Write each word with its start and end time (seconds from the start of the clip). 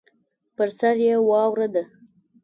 پر 0.55 0.69
سر 0.79 0.95
یې 1.05 1.15
واوره 1.29 1.67
ده. 1.73 1.83